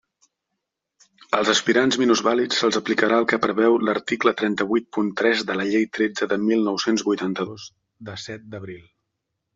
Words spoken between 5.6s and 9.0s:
la Llei tretze de mil nou-cents vuitanta-dos de set d'abril.